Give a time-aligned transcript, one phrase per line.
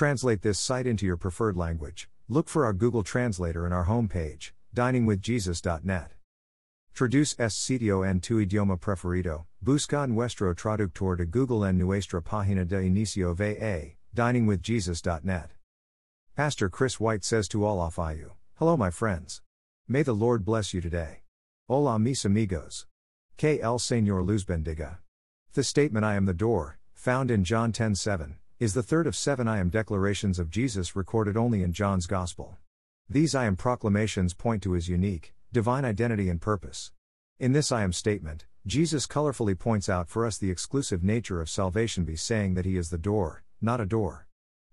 [0.00, 4.52] translate this site into your preferred language, look for our Google Translator in our homepage,
[4.74, 6.12] diningwithjesus.net.
[6.94, 12.66] Traduce este sitio en tu idioma preferido, busca nuestro traductor de Google en nuestra página
[12.66, 15.50] de inicio va, diningwithjesus.net.
[16.34, 19.42] Pastor Chris White says to all of you, Hello, my friends.
[19.86, 21.24] May the Lord bless you today.
[21.68, 22.86] Hola, mis amigos.
[23.36, 25.00] Que el Señor luz bendiga.
[25.52, 29.48] The statement I am the door, found in John 10:7, is the third of seven
[29.48, 32.58] I am declarations of Jesus recorded only in John's Gospel.
[33.08, 36.92] These I am proclamations point to his unique, divine identity and purpose.
[37.38, 41.48] In this I am statement, Jesus colorfully points out for us the exclusive nature of
[41.48, 44.26] salvation by saying that he is the door, not a door.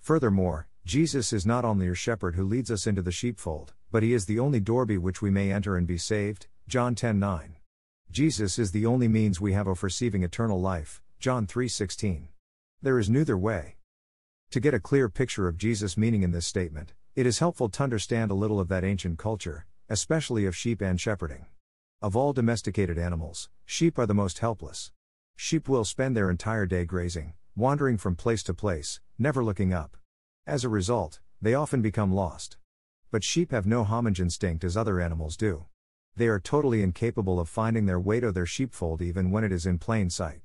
[0.00, 4.14] Furthermore, Jesus is not only your shepherd who leads us into the sheepfold, but he
[4.14, 6.46] is the only door by which we may enter and be saved.
[6.66, 7.56] John 10:9.
[8.10, 11.02] Jesus is the only means we have of receiving eternal life.
[11.18, 12.28] John 3:16.
[12.80, 13.76] There is neither way.
[14.54, 17.82] To get a clear picture of Jesus' meaning in this statement, it is helpful to
[17.82, 21.46] understand a little of that ancient culture, especially of sheep and shepherding.
[22.00, 24.92] Of all domesticated animals, sheep are the most helpless.
[25.34, 29.96] Sheep will spend their entire day grazing, wandering from place to place, never looking up.
[30.46, 32.56] As a result, they often become lost.
[33.10, 35.66] But sheep have no homage instinct as other animals do.
[36.14, 39.66] They are totally incapable of finding their way to their sheepfold even when it is
[39.66, 40.42] in plain sight.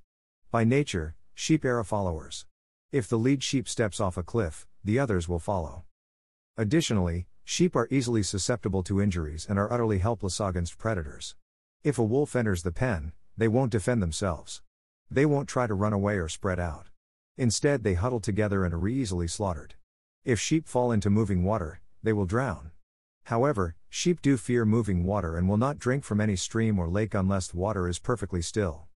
[0.50, 2.48] By nature, sheep are followers.
[2.92, 5.84] If the lead sheep steps off a cliff, the others will follow.
[6.58, 11.36] Additionally, sheep are easily susceptible to injuries and are utterly helpless against predators.
[11.84, 14.64] If a wolf enters the pen, they won't defend themselves.
[15.10, 16.88] They won't try to run away or spread out.
[17.38, 19.76] Instead, they huddle together and are easily slaughtered.
[20.26, 22.72] If sheep fall into moving water, they will drown.
[23.26, 27.14] However, sheep do fear moving water and will not drink from any stream or lake
[27.14, 28.89] unless the water is perfectly still.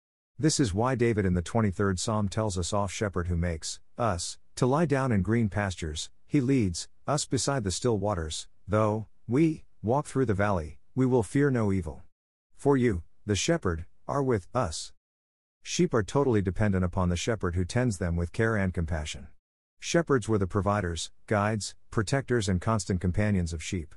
[0.42, 4.40] This is why David in the 23rd Psalm tells us off shepherd who makes us
[4.56, 9.66] to lie down in green pastures, he leads us beside the still waters, though we
[9.84, 12.02] walk through the valley, we will fear no evil.
[12.56, 14.92] For you, the shepherd, are with us.
[15.62, 19.28] Sheep are totally dependent upon the shepherd who tends them with care and compassion.
[19.80, 23.94] Shepherds were the providers, guides, protectors, and constant companions of sheep.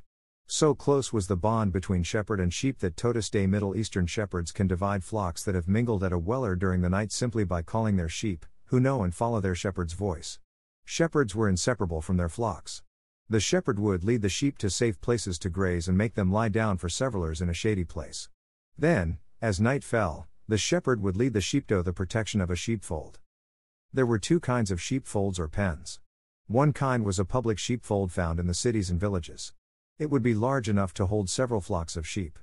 [0.47, 4.53] So close was the bond between shepherd and sheep that Totus Day Middle Eastern shepherds
[4.53, 7.97] can divide flocks that have mingled at a weller during the night simply by calling
[7.97, 10.38] their sheep, who know and follow their shepherd's voice.
[10.84, 12.82] Shepherds were inseparable from their flocks.
[13.28, 16.50] The shepherd would lead the sheep to safe places to graze and make them lie
[16.50, 18.28] down for several hours in a shady place.
[18.76, 22.56] Then, as night fell, the shepherd would lead the sheep to the protection of a
[22.56, 23.19] sheepfold.
[23.94, 26.00] There were two kinds of sheepfolds or pens.
[26.49, 29.55] One kind was a public sheepfold found in the cities and villages.
[29.97, 32.41] It would be large enough to hold several flocks of sheep.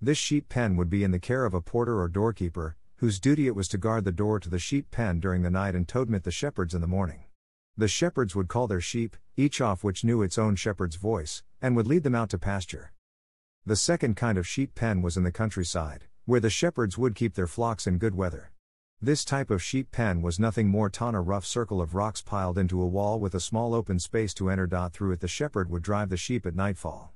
[0.00, 3.46] This sheep pen would be in the care of a porter or doorkeeper, whose duty
[3.46, 6.00] it was to guard the door to the sheep pen during the night and to
[6.00, 7.24] admit the shepherds in the morning.
[7.76, 11.76] The shepherds would call their sheep, each of which knew its own shepherd's voice, and
[11.76, 12.92] would lead them out to pasture.
[13.66, 17.34] The second kind of sheep pen was in the countryside, where the shepherds would keep
[17.34, 18.53] their flocks in good weather.
[19.00, 22.56] This type of sheep pen was nothing more than a rough circle of rocks piled
[22.56, 24.66] into a wall with a small open space to enter.
[24.92, 27.12] Through it, the shepherd would drive the sheep at nightfall.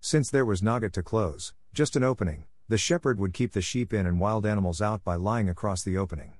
[0.00, 3.92] Since there was nugget to close, just an opening, the shepherd would keep the sheep
[3.92, 6.34] in and wild animals out by lying across the opening.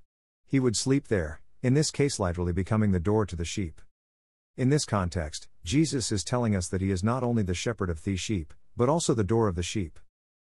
[0.47, 3.81] He would sleep there, in this case, literally becoming the door to the sheep.
[4.57, 8.05] In this context, Jesus is telling us that he is not only the shepherd of
[8.05, 9.99] the sheep, but also the door of the sheep.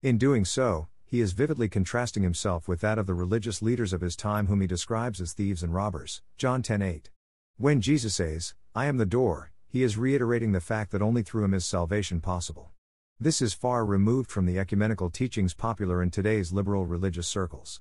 [0.04, 4.02] In doing so, he is vividly contrasting himself with that of the religious leaders of
[4.02, 6.22] his time whom he describes as thieves and robbers.
[6.38, 7.10] John 10:8.
[7.58, 11.46] When Jesus says, "I am the door," he is reiterating the fact that only through
[11.46, 12.72] him is salvation possible.
[13.20, 17.80] This is far removed from the ecumenical teachings popular in today's liberal religious circles.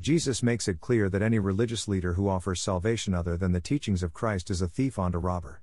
[0.00, 4.02] Jesus makes it clear that any religious leader who offers salvation other than the teachings
[4.02, 5.62] of Christ is a thief and a robber.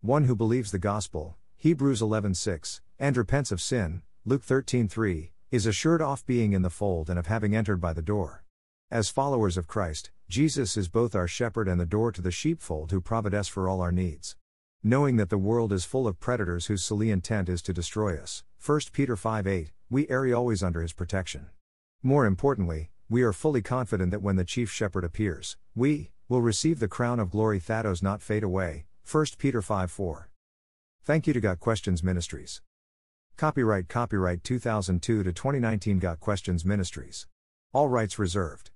[0.00, 6.02] One who believes the gospel, Hebrews 11:6, and repents of sin, Luke 13:3, is assured
[6.02, 8.42] of being in the fold and of having entered by the door.
[8.90, 12.90] As followers of Christ, Jesus is both our shepherd and the door to the sheepfold
[12.90, 14.34] who provides for all our needs.
[14.82, 18.42] Knowing that the world is full of predators whose sole intent is to destroy us,
[18.66, 21.46] 1 Peter 5 8, we are always under his protection.
[22.02, 26.80] More importantly, we are fully confident that when the chief shepherd appears, we will receive
[26.80, 28.86] the crown of glory that does not fade away.
[29.08, 30.28] 1 Peter 5 4.
[31.04, 32.60] Thank you to Got Questions Ministries.
[33.36, 37.26] Copyright Copyright 2002 to 2019 Got Questions Ministries.
[37.72, 38.70] All rights reserved.